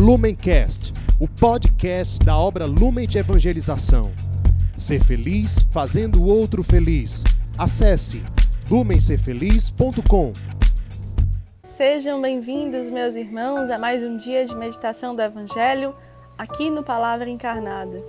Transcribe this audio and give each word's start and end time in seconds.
Lumencast, 0.00 0.94
o 1.20 1.28
podcast 1.28 2.24
da 2.24 2.34
obra 2.34 2.64
Lumen 2.64 3.06
de 3.06 3.18
Evangelização. 3.18 4.10
Ser 4.74 5.04
feliz 5.04 5.60
fazendo 5.70 6.22
o 6.22 6.26
outro 6.26 6.64
feliz. 6.64 7.22
Acesse 7.58 8.24
lumencerfeliz.com. 8.70 10.32
Sejam 11.62 12.18
bem-vindos, 12.22 12.88
meus 12.88 13.14
irmãos, 13.14 13.68
a 13.68 13.78
mais 13.78 14.02
um 14.02 14.16
dia 14.16 14.46
de 14.46 14.56
meditação 14.56 15.14
do 15.14 15.20
Evangelho 15.20 15.94
aqui 16.38 16.70
no 16.70 16.82
Palavra 16.82 17.28
Encarnada. 17.28 18.02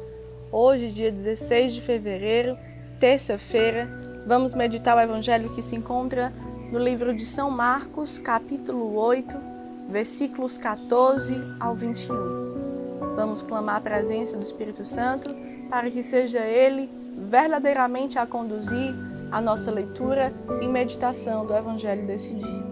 Hoje, 0.49 0.87
dia 0.87 1.11
16 1.11 1.73
de 1.73 1.81
fevereiro, 1.81 2.57
terça-feira, 3.01 3.91
vamos 4.25 4.53
meditar 4.53 4.95
o 4.95 5.01
Evangelho 5.01 5.53
que 5.53 5.61
se 5.61 5.75
encontra 5.75 6.31
no 6.71 6.79
livro 6.79 7.13
de 7.13 7.25
São 7.25 7.51
Marcos, 7.51 8.17
capítulo 8.17 8.95
8, 8.95 9.50
versículos 9.91 10.57
14 10.57 11.35
ao 11.59 11.75
21. 11.75 13.15
Vamos 13.15 13.43
clamar 13.43 13.75
a 13.75 13.81
presença 13.81 14.37
do 14.37 14.41
Espírito 14.41 14.85
Santo 14.85 15.35
para 15.69 15.91
que 15.91 16.01
seja 16.01 16.39
Ele 16.39 16.89
verdadeiramente 17.29 18.17
a 18.17 18.25
conduzir 18.25 18.95
a 19.31 19.41
nossa 19.41 19.69
leitura 19.69 20.33
e 20.61 20.67
meditação 20.67 21.45
do 21.45 21.55
Evangelho 21.55 22.07
desse 22.07 22.35
dia. 22.35 22.63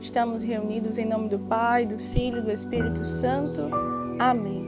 Estamos 0.00 0.42
reunidos 0.42 0.98
em 0.98 1.04
nome 1.06 1.28
do 1.28 1.38
Pai, 1.38 1.86
do 1.86 1.98
Filho 1.98 2.38
e 2.38 2.42
do 2.42 2.50
Espírito 2.50 3.04
Santo. 3.04 3.68
Amém. 4.18 4.66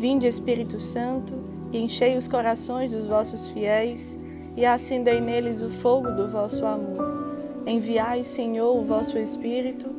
Vinde, 0.00 0.26
Espírito 0.26 0.80
Santo, 0.80 1.34
e 1.72 1.78
enchei 1.78 2.16
os 2.16 2.28
corações 2.28 2.92
dos 2.92 3.06
vossos 3.06 3.48
fiéis 3.48 4.18
e 4.56 4.64
acendei 4.64 5.20
neles 5.20 5.62
o 5.62 5.70
fogo 5.70 6.10
do 6.12 6.28
vosso 6.28 6.64
amor. 6.64 7.62
Enviai, 7.66 8.22
Senhor, 8.22 8.76
o 8.76 8.84
vosso 8.84 9.18
Espírito 9.18 9.98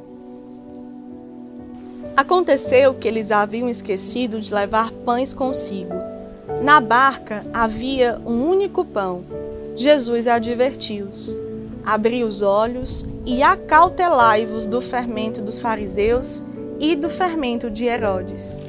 Aconteceu 2.15 2.93
que 2.93 3.07
eles 3.07 3.31
haviam 3.31 3.69
esquecido 3.69 4.39
de 4.39 4.53
levar 4.53 4.91
pães 4.91 5.33
consigo. 5.33 5.93
Na 6.61 6.79
barca 6.79 7.45
havia 7.53 8.19
um 8.25 8.47
único 8.47 8.85
pão. 8.85 9.23
Jesus 9.75 10.27
advertiu-os: 10.27 11.35
Abri 11.85 12.23
os 12.23 12.41
olhos 12.41 13.05
e 13.25 13.41
acautelai-vos 13.41 14.67
do 14.67 14.81
fermento 14.81 15.41
dos 15.41 15.59
fariseus 15.59 16.43
e 16.79 16.95
do 16.95 17.09
fermento 17.09 17.69
de 17.69 17.85
Herodes. 17.85 18.59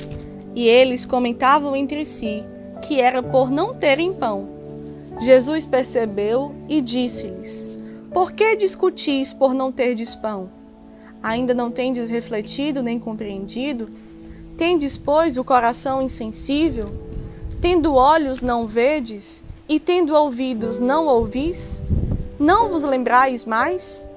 E 0.55 0.69
eles 0.69 1.05
comentavam 1.05 1.75
entre 1.75 2.05
si 2.05 2.45
que 2.83 3.01
era 3.01 3.23
por 3.23 3.51
não 3.51 3.75
terem 3.75 4.13
pão. 4.13 4.49
Jesus 5.21 5.67
percebeu 5.67 6.55
e 6.69 6.81
disse-lhes: 6.81 7.79
Por 8.13 8.33
que 8.33 8.57
discutis 8.57 9.33
por 9.33 9.55
não 9.55 9.71
terdes 9.71 10.15
pão? 10.15 10.62
Ainda 11.23 11.55
não 11.55 11.71
tendes 11.71 12.09
refletido 12.09 12.83
nem 12.83 12.99
compreendido? 12.99 13.89
Tendes, 14.57 14.97
pois, 14.99 15.37
o 15.37 15.45
coração 15.45 16.03
insensível? 16.03 16.91
Tendo 17.61 17.95
olhos, 17.95 18.41
não 18.41 18.67
vedes? 18.67 19.45
E 19.69 19.79
tendo 19.79 20.15
ouvidos, 20.15 20.79
não 20.79 21.07
ouvis? 21.07 21.83
Não 22.39 22.69
vos 22.69 22.83
lembrais 22.83 23.45
mais? 23.45 24.09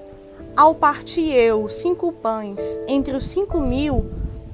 Ao 0.57 0.73
partir 0.73 1.31
eu 1.31 1.69
cinco 1.69 2.11
pães 2.11 2.79
entre 2.87 3.15
os 3.15 3.27
cinco 3.27 3.59
mil, 3.59 4.05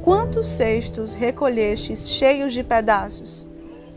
quantos 0.01 0.47
cestos 0.47 1.13
recolhestes 1.13 2.09
cheios 2.09 2.53
de 2.53 2.63
pedaços? 2.63 3.47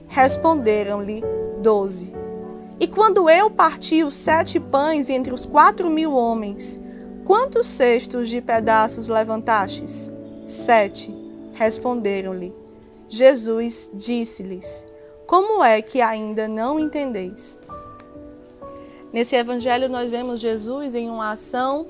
Responderam-lhe 0.06 1.24
doze. 1.60 2.12
E 2.78 2.86
quando 2.86 3.28
eu 3.28 3.50
parti 3.50 4.04
os 4.04 4.14
sete 4.14 4.60
pães 4.60 5.10
entre 5.10 5.32
os 5.32 5.44
quatro 5.44 5.90
mil 5.90 6.12
homens, 6.12 6.80
Quantos 7.24 7.66
cestos 7.66 8.28
de 8.28 8.42
pedaços 8.42 9.08
levantastes? 9.08 10.12
Sete. 10.44 11.14
Responderam-lhe. 11.54 12.52
Jesus 13.08 13.90
disse-lhes: 13.94 14.86
Como 15.26 15.64
é 15.64 15.80
que 15.80 16.02
ainda 16.02 16.46
não 16.46 16.78
entendeis? 16.78 17.62
Nesse 19.10 19.36
evangelho, 19.36 19.88
nós 19.88 20.10
vemos 20.10 20.38
Jesus 20.38 20.94
em 20.94 21.08
uma 21.08 21.32
ação 21.32 21.86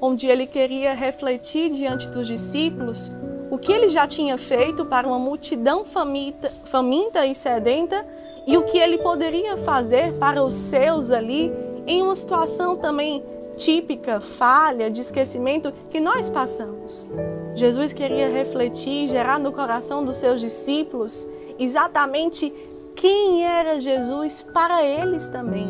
onde 0.00 0.28
ele 0.28 0.46
queria 0.46 0.94
refletir 0.94 1.70
diante 1.70 2.08
dos 2.08 2.28
discípulos 2.28 3.10
o 3.50 3.58
que 3.58 3.72
ele 3.72 3.88
já 3.88 4.06
tinha 4.06 4.36
feito 4.36 4.84
para 4.84 5.06
uma 5.08 5.18
multidão 5.18 5.84
faminta, 5.84 6.48
faminta 6.66 7.24
e 7.26 7.34
sedenta 7.34 8.06
e 8.46 8.56
o 8.56 8.62
que 8.62 8.78
ele 8.78 8.98
poderia 8.98 9.56
fazer 9.56 10.12
para 10.14 10.42
os 10.42 10.54
seus 10.54 11.10
ali 11.10 11.50
em 11.86 12.02
uma 12.02 12.14
situação 12.14 12.76
também 12.76 13.22
típica 13.56 14.20
falha 14.20 14.90
de 14.90 15.00
esquecimento 15.00 15.72
que 15.88 15.98
nós 16.00 16.28
passamos. 16.28 17.06
Jesus 17.54 17.92
queria 17.92 18.28
refletir, 18.28 19.08
gerar 19.08 19.38
no 19.38 19.50
coração 19.50 20.04
dos 20.04 20.18
seus 20.18 20.40
discípulos 20.40 21.26
exatamente 21.58 22.52
quem 22.94 23.44
era 23.44 23.80
Jesus 23.80 24.42
para 24.42 24.84
eles 24.84 25.28
também. 25.28 25.68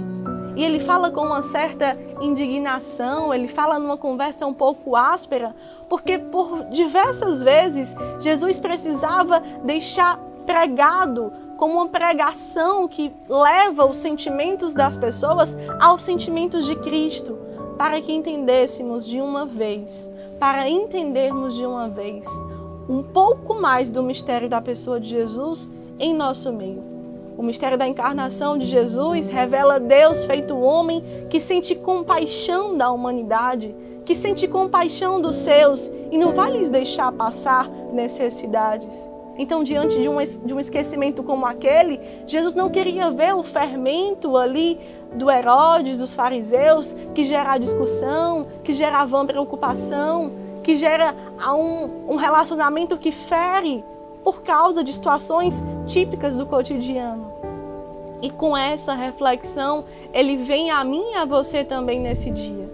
E 0.57 0.65
ele 0.65 0.81
fala 0.81 1.11
com 1.11 1.21
uma 1.21 1.43
certa 1.43 1.97
indignação, 2.21 3.33
ele 3.33 3.47
fala 3.47 3.79
numa 3.79 3.97
conversa 3.97 4.47
um 4.47 4.55
pouco 4.55 4.97
áspera, 4.97 5.55
porque 5.89 6.19
por 6.19 6.65
diversas 6.71 7.43
vezes 7.43 7.95
Jesus 8.19 8.59
precisava 8.59 9.41
deixar 9.63 10.19
pregado 10.47 11.31
como 11.59 11.75
uma 11.75 11.89
pregação 11.89 12.89
que 12.89 13.13
leva 13.29 13.85
os 13.85 13.99
sentimentos 13.99 14.73
das 14.73 14.97
pessoas 14.97 15.57
aos 15.81 16.03
sentimentos 16.03 16.65
de 16.67 16.75
Cristo 16.77 17.46
para 17.77 18.01
que 18.01 18.13
entendêssemos 18.13 19.07
de 19.07 19.21
uma 19.21 19.45
vez, 19.47 20.09
para 20.39 20.69
entendermos 20.69 21.55
de 21.55 21.65
uma 21.65 21.89
vez 21.89 22.27
um 22.89 23.03
pouco 23.03 23.55
mais 23.55 23.91
do 23.91 24.03
mistério 24.03 24.49
da 24.49 24.61
pessoa 24.61 25.01
de 25.01 25.09
Jesus 25.09 25.71
em 25.99 26.15
nosso 26.15 26.53
meio. 26.53 26.83
O 27.37 27.43
mistério 27.43 27.77
da 27.77 27.87
encarnação 27.87 28.57
de 28.57 28.67
Jesus 28.67 29.29
revela 29.29 29.79
Deus 29.79 30.25
feito 30.25 30.57
homem 30.57 31.03
que 31.29 31.39
sente 31.39 31.75
compaixão 31.75 32.77
da 32.77 32.91
humanidade, 32.91 33.75
que 34.05 34.15
sente 34.15 34.49
compaixão 34.49 35.21
dos 35.21 35.37
seus 35.37 35.93
e 36.11 36.17
não 36.17 36.33
vai 36.33 36.51
lhes 36.51 36.69
deixar 36.69 37.13
passar 37.13 37.69
necessidades. 37.93 39.11
Então, 39.39 39.63
diante 39.63 40.01
de 40.01 40.09
um, 40.09 40.17
de 40.45 40.55
um 40.55 40.61
esquecimento 40.61 41.23
como 41.23 41.45
aquele, 41.45 42.01
Jesus 42.27 42.55
não 42.55 42.71
queria 42.71 43.11
ver 43.11 43.35
o 43.35 43.43
fermento 43.43 44.37
ali 44.37 44.79
do 45.15 45.31
Herodes, 45.31 45.99
dos 45.99 46.15
fariseus, 46.15 46.95
que 47.15 47.25
gera 47.25 47.59
discussão, 47.59 48.47
que 48.65 48.73
gerava 48.73 49.25
preocupação, 49.25 50.33
que 50.63 50.75
gera 50.75 51.15
um, 51.55 52.15
um 52.15 52.17
relacionamento 52.17 52.97
que 52.97 53.13
fere 53.13 53.85
por 54.25 54.43
causa 54.43 54.83
de 54.83 54.93
situações 54.93 55.63
típicas 55.87 56.35
do 56.35 56.47
cotidiano. 56.47 57.33
E 58.21 58.31
com 58.31 58.57
essa 58.57 58.95
reflexão, 58.95 59.85
ele 60.13 60.37
vem 60.37 60.71
a 60.71 60.83
mim 60.83 61.13
e 61.13 61.15
a 61.15 61.25
você 61.25 61.63
também 61.63 62.01
nesse 62.01 62.31
dia. 62.31 62.66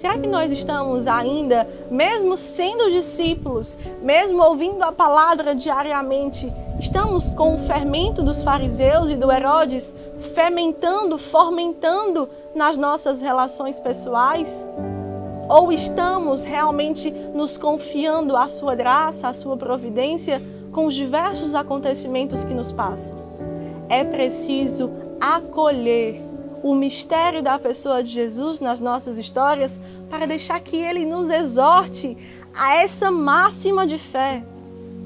Será 0.00 0.16
que 0.16 0.30
nós 0.30 0.50
estamos 0.50 1.06
ainda, 1.06 1.68
mesmo 1.90 2.34
sendo 2.34 2.90
discípulos, 2.90 3.76
mesmo 4.00 4.42
ouvindo 4.42 4.82
a 4.82 4.90
palavra 4.90 5.54
diariamente, 5.54 6.50
estamos 6.78 7.30
com 7.30 7.54
o 7.54 7.58
fermento 7.58 8.22
dos 8.22 8.42
fariseus 8.42 9.10
e 9.10 9.14
do 9.14 9.30
Herodes 9.30 9.94
fermentando, 10.34 11.18
fomentando 11.18 12.26
nas 12.54 12.78
nossas 12.78 13.20
relações 13.20 13.78
pessoais? 13.78 14.66
Ou 15.50 15.70
estamos 15.70 16.46
realmente 16.46 17.10
nos 17.34 17.58
confiando 17.58 18.38
à 18.38 18.48
sua 18.48 18.74
graça, 18.74 19.28
à 19.28 19.34
sua 19.34 19.58
providência 19.58 20.40
com 20.72 20.86
os 20.86 20.94
diversos 20.94 21.54
acontecimentos 21.54 22.42
que 22.42 22.54
nos 22.54 22.72
passam? 22.72 23.18
É 23.86 24.02
preciso 24.02 24.90
acolher 25.20 26.29
o 26.62 26.74
mistério 26.74 27.42
da 27.42 27.58
pessoa 27.58 28.02
de 28.02 28.10
Jesus 28.10 28.60
nas 28.60 28.80
nossas 28.80 29.18
histórias 29.18 29.80
para 30.08 30.26
deixar 30.26 30.60
que 30.60 30.76
ele 30.76 31.06
nos 31.06 31.30
exorte 31.30 32.16
a 32.54 32.76
essa 32.76 33.10
máxima 33.10 33.86
de 33.86 33.98
fé. 33.98 34.42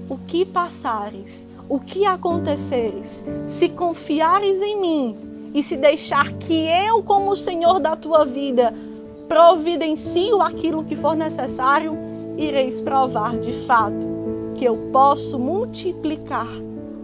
O 0.08 0.18
que 0.18 0.44
passares, 0.44 1.46
o 1.68 1.78
que 1.78 2.04
aconteceres, 2.04 3.22
se 3.46 3.68
confiares 3.70 4.60
em 4.60 4.80
mim 4.80 5.16
e 5.54 5.62
se 5.62 5.76
deixar 5.76 6.32
que 6.32 6.66
eu, 6.66 7.02
como 7.02 7.30
o 7.30 7.36
Senhor 7.36 7.78
da 7.78 7.96
tua 7.96 8.24
vida, 8.24 8.74
providencio 9.28 10.42
aquilo 10.42 10.84
que 10.84 10.96
for 10.96 11.16
necessário, 11.16 11.96
ireis 12.36 12.80
provar 12.80 13.38
de 13.38 13.52
fato 13.52 14.14
que 14.56 14.64
eu 14.64 14.90
posso 14.92 15.38
multiplicar 15.38 16.48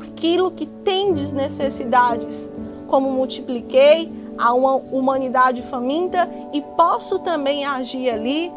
aquilo 0.02 0.50
que 0.50 0.66
tendes 0.66 1.32
necessidades, 1.32 2.52
como 2.86 3.10
multipliquei 3.10 4.19
a 4.40 4.54
uma 4.54 4.74
humanidade 4.74 5.62
faminta 5.62 6.28
e 6.52 6.62
posso 6.62 7.18
também 7.18 7.64
agir 7.66 8.08
ali 8.08 8.50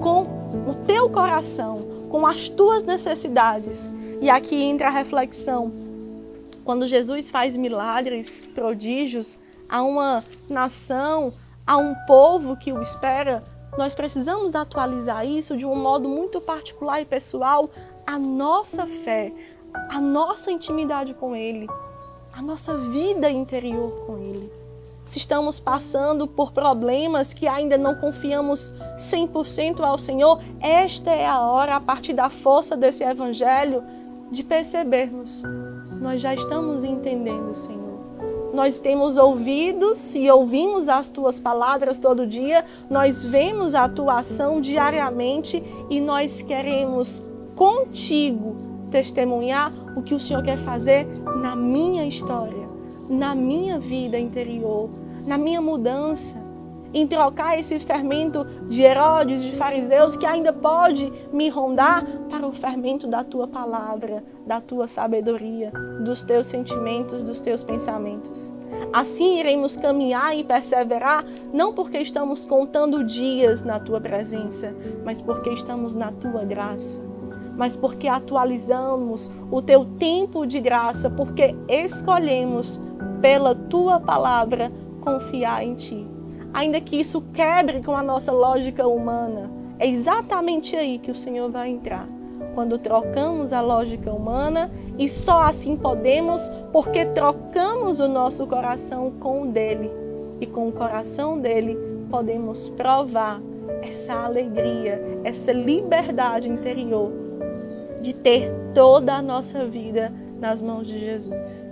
com 0.00 0.26
o 0.68 0.74
teu 0.86 1.08
coração, 1.08 1.78
com 2.10 2.26
as 2.26 2.48
tuas 2.48 2.82
necessidades. 2.82 3.88
E 4.20 4.28
aqui 4.28 4.62
entra 4.62 4.88
a 4.88 4.90
reflexão. 4.90 5.72
Quando 6.64 6.86
Jesus 6.86 7.30
faz 7.30 7.56
milagres, 7.56 8.40
prodígios 8.54 9.38
a 9.68 9.82
uma 9.82 10.22
nação, 10.48 11.32
a 11.66 11.78
um 11.78 11.94
povo 12.06 12.56
que 12.56 12.72
o 12.72 12.82
espera, 12.82 13.42
nós 13.76 13.94
precisamos 13.94 14.54
atualizar 14.54 15.26
isso 15.26 15.56
de 15.56 15.64
um 15.64 15.74
modo 15.74 16.08
muito 16.08 16.40
particular 16.40 17.00
e 17.00 17.06
pessoal, 17.06 17.70
a 18.06 18.18
nossa 18.18 18.86
fé, 18.86 19.32
a 19.88 19.98
nossa 19.98 20.52
intimidade 20.52 21.14
com 21.14 21.34
Ele, 21.34 21.66
a 22.34 22.42
nossa 22.42 22.76
vida 22.76 23.30
interior 23.30 24.04
com 24.06 24.18
Ele. 24.18 24.61
Se 25.04 25.18
estamos 25.18 25.58
passando 25.58 26.28
por 26.28 26.52
problemas 26.52 27.32
que 27.32 27.48
ainda 27.48 27.76
não 27.76 27.94
confiamos 27.94 28.72
100% 28.96 29.80
ao 29.80 29.98
Senhor, 29.98 30.40
esta 30.60 31.10
é 31.10 31.26
a 31.26 31.40
hora, 31.40 31.76
a 31.76 31.80
partir 31.80 32.12
da 32.12 32.30
força 32.30 32.76
desse 32.76 33.02
Evangelho, 33.02 33.82
de 34.30 34.42
percebermos: 34.42 35.42
nós 36.00 36.20
já 36.20 36.34
estamos 36.34 36.84
entendendo, 36.84 37.54
Senhor. 37.54 37.82
Nós 38.54 38.78
temos 38.78 39.16
ouvidos 39.16 40.14
e 40.14 40.30
ouvimos 40.30 40.88
as 40.88 41.08
tuas 41.08 41.40
palavras 41.40 41.98
todo 41.98 42.26
dia, 42.26 42.64
nós 42.90 43.24
vemos 43.24 43.74
a 43.74 43.88
tua 43.88 44.20
ação 44.20 44.60
diariamente 44.60 45.62
e 45.88 46.00
nós 46.00 46.42
queremos 46.42 47.22
contigo 47.56 48.56
testemunhar 48.90 49.72
o 49.96 50.02
que 50.02 50.14
o 50.14 50.20
Senhor 50.20 50.42
quer 50.42 50.58
fazer 50.58 51.06
na 51.40 51.56
minha 51.56 52.04
história, 52.04 52.68
na 53.12 53.34
minha 53.34 53.78
vida 53.78 54.18
interior, 54.18 54.88
na 55.26 55.36
minha 55.36 55.60
mudança 55.60 56.42
em 56.94 57.06
trocar 57.06 57.58
esse 57.58 57.78
fermento 57.80 58.44
de 58.68 58.82
Herodes, 58.82 59.42
de 59.42 59.52
fariseus, 59.52 60.16
que 60.16 60.26
ainda 60.26 60.52
pode 60.52 61.10
me 61.32 61.48
rondar, 61.48 62.04
para 62.28 62.46
o 62.46 62.52
fermento 62.52 63.06
da 63.06 63.22
tua 63.22 63.46
palavra, 63.46 64.24
da 64.46 64.60
tua 64.60 64.88
sabedoria, 64.88 65.70
dos 66.02 66.22
teus 66.22 66.46
sentimentos, 66.46 67.22
dos 67.22 67.40
teus 67.40 67.62
pensamentos. 67.62 68.52
Assim 68.92 69.38
iremos 69.38 69.76
caminhar 69.76 70.36
e 70.36 70.42
perseverar, 70.42 71.24
não 71.52 71.74
porque 71.74 71.98
estamos 71.98 72.46
contando 72.46 73.04
dias 73.04 73.62
na 73.62 73.78
tua 73.78 74.00
presença, 74.00 74.74
mas 75.04 75.20
porque 75.20 75.50
estamos 75.50 75.92
na 75.92 76.10
tua 76.10 76.44
graça. 76.44 77.11
Mas 77.56 77.76
porque 77.76 78.08
atualizamos 78.08 79.30
o 79.50 79.60
teu 79.60 79.84
tempo 79.84 80.46
de 80.46 80.60
graça, 80.60 81.10
porque 81.10 81.54
escolhemos 81.68 82.80
pela 83.20 83.54
tua 83.54 84.00
palavra 84.00 84.72
confiar 85.00 85.62
em 85.62 85.74
ti 85.74 86.12
ainda 86.52 86.80
que 86.80 86.96
isso 86.96 87.22
quebre 87.32 87.82
com 87.82 87.96
a 87.96 88.02
nossa 88.02 88.32
lógica 88.32 88.86
humana, 88.86 89.50
é 89.78 89.86
exatamente 89.86 90.76
aí 90.76 90.98
que 90.98 91.10
o 91.10 91.14
Senhor 91.14 91.50
vai 91.50 91.70
entrar. 91.70 92.06
Quando 92.54 92.78
trocamos 92.78 93.52
a 93.52 93.60
lógica 93.60 94.12
humana 94.12 94.70
e 94.98 95.08
só 95.08 95.42
assim 95.42 95.76
podemos, 95.76 96.50
porque 96.70 97.06
trocamos 97.06 97.98
o 97.98 98.06
nosso 98.06 98.46
coração 98.46 99.10
com 99.18 99.42
o 99.42 99.46
dele. 99.46 99.90
E 100.40 100.46
com 100.46 100.68
o 100.68 100.72
coração 100.72 101.38
dele 101.38 101.78
podemos 102.10 102.68
provar 102.68 103.40
essa 103.80 104.12
alegria, 104.24 105.00
essa 105.24 105.52
liberdade 105.52 106.48
interior 106.48 107.10
de 108.02 108.12
ter 108.12 108.50
toda 108.74 109.14
a 109.14 109.22
nossa 109.22 109.64
vida 109.64 110.12
nas 110.38 110.60
mãos 110.60 110.86
de 110.86 110.98
Jesus. 110.98 111.66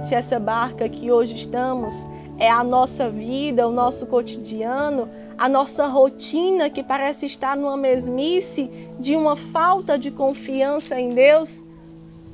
Se 0.00 0.14
essa 0.14 0.38
barca 0.38 0.88
que 0.88 1.10
hoje 1.10 1.36
estamos 1.36 2.06
é 2.38 2.50
a 2.50 2.64
nossa 2.64 3.08
vida, 3.08 3.68
o 3.68 3.72
nosso 3.72 4.06
cotidiano, 4.06 5.08
a 5.38 5.48
nossa 5.48 5.86
rotina 5.86 6.68
que 6.68 6.82
parece 6.82 7.26
estar 7.26 7.56
numa 7.56 7.76
mesmice 7.76 8.70
de 8.98 9.14
uma 9.16 9.36
falta 9.36 9.98
de 9.98 10.10
confiança 10.10 10.98
em 10.98 11.10
Deus, 11.10 11.64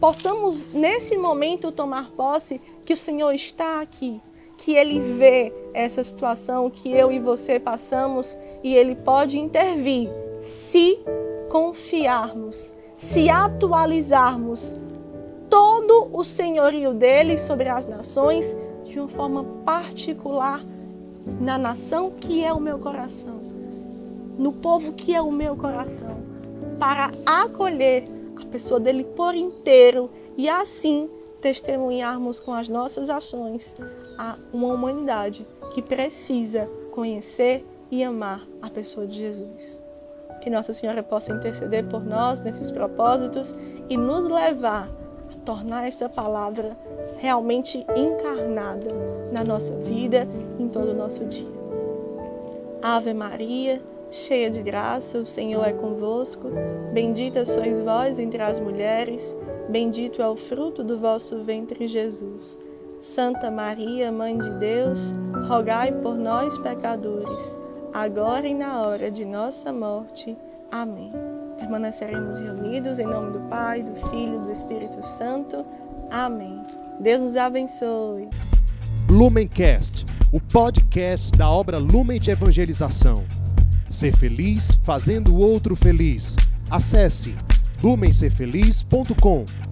possamos 0.01 0.69
nesse 0.73 1.17
momento 1.19 1.73
tomar 1.73 2.11
posse 2.11 2.61
que 2.85 2.95
o 2.95 2.97
Senhor 2.97 3.33
está 3.33 3.81
aqui, 3.81 4.21
que 4.57 4.75
Ele 4.75 5.01
vê 5.01 5.53
essa 5.75 6.03
situação 6.03 6.71
que 6.71 6.93
eu 6.93 7.13
e 7.13 7.19
você 7.19 7.61
passamos 7.61 8.37
e 8.63 8.75
Ele 8.75 8.95
pode 8.95 9.39
intervir 9.39 10.09
se 10.41 10.99
confiarmos, 11.49 12.75
se 12.99 13.31
atualizarmos 13.31 14.77
todo 15.49 16.09
o 16.13 16.25
senhorio 16.25 16.93
dele 16.93 17.39
sobre 17.39 17.69
as 17.69 17.87
nações 17.87 18.57
de 18.85 18.99
uma 18.99 19.09
forma 19.09 19.45
particular 19.65 20.61
na 21.41 21.57
nação 21.57 22.11
que 22.11 22.45
é 22.45 22.53
o 22.53 22.59
meu 22.59 22.81
coração, 22.81 23.41
no 24.37 24.55
povo 24.55 24.95
que 24.95 25.15
é 25.15 25.23
o 25.23 25.31
meu 25.31 25.55
coração, 25.55 26.21
para 26.77 27.13
acolher 27.25 28.03
a 28.43 28.45
pessoa 28.47 28.81
dele 28.81 29.05
por 29.05 29.33
inteiro 29.33 30.11
e 30.37 30.49
assim 30.49 31.09
testemunharmos 31.41 32.41
com 32.41 32.53
as 32.53 32.69
nossas 32.69 33.11
ações 33.11 33.77
a 34.19 34.37
uma 34.53 34.75
humanidade 34.75 35.47
que 35.73 35.83
precisa 35.83 36.69
conhecer 36.91 37.65
e 37.93 38.03
amar 38.03 38.45
a 38.61 38.69
pessoa 38.69 39.07
de 39.07 39.19
Jesus. 39.19 39.88
Que 40.49 40.55
Nossa 40.55 40.73
Senhora 40.73 41.03
possa 41.03 41.31
interceder 41.31 41.85
por 41.85 42.03
nós 42.03 42.41
nesses 42.41 42.71
propósitos 42.71 43.55
e 43.91 43.99
nos 43.99 44.25
levar 44.31 44.89
tornar 45.45 45.87
essa 45.87 46.09
palavra 46.09 46.75
realmente 47.19 47.85
encarnada 47.95 48.91
na 49.31 49.45
nossa 49.45 49.77
vida, 49.77 50.27
em 50.59 50.67
todo 50.67 50.93
o 50.93 50.95
nosso 50.95 51.27
dia. 51.27 51.53
Ave 52.81 53.13
Maria, 53.13 53.83
cheia 54.11 54.49
de 54.49 54.63
graça, 54.63 55.19
o 55.19 55.27
Senhor 55.27 55.63
é 55.67 55.75
convosco. 55.75 56.49
Bendita 56.95 57.45
sois 57.45 57.83
vós 57.83 58.19
entre 58.19 58.41
as 58.41 58.59
mulheres, 58.59 59.37
bendito 59.69 60.23
é 60.23 60.29
o 60.29 60.37
fruto 60.37 60.83
do 60.83 60.99
vosso 60.99 61.45
ventre, 61.45 61.87
Jesus. 61.87 62.59
Santa 62.99 63.51
Maria, 63.51 64.11
Mãe 64.11 64.39
de 64.39 64.59
Deus, 64.59 65.15
rogai 65.47 65.93
por 66.01 66.15
nós, 66.15 66.57
pecadores, 66.57 67.55
agora 67.93 68.47
e 68.47 68.55
na 68.55 68.83
hora 68.83 69.11
de 69.11 69.25
nossa 69.25 69.73
morte. 69.73 70.37
Amém 70.71 71.13
permaneceremos 71.59 72.39
reunidos 72.39 72.99
em 72.99 73.07
nome 73.07 73.33
do 73.33 73.41
Pai, 73.49 73.83
do 73.83 73.93
Filho 73.93 74.41
e 74.43 74.47
do 74.47 74.53
Espírito 74.53 75.03
Santo. 75.07 75.67
Amém. 76.11 76.65
Deus 77.01 77.21
nos 77.21 77.37
abençoe. 77.37 78.29
Lumencast, 79.09 80.07
o 80.33 80.41
podcast 80.41 81.33
da 81.33 81.51
obra 81.51 81.79
Lumen 81.79 82.21
de 82.21 82.31
Evangelização. 82.31 83.25
Ser 83.91 84.17
feliz 84.17 84.79
fazendo 84.85 85.35
o 85.35 85.39
outro 85.39 85.75
feliz. 85.75 86.37
Acesse 86.71 87.37
lumencerfeliz.com. 87.83 89.68